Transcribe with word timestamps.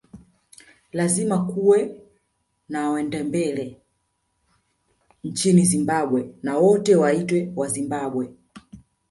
Lazima 0.93 1.45
kuwe 1.45 2.01
na 2.69 2.89
Wandebele 2.91 3.81
nchini 5.23 5.65
Zimbabwe 5.65 6.35
na 6.43 6.57
wote 6.57 6.95
waitwe 6.95 7.53
Wazimbabwe 7.55 8.33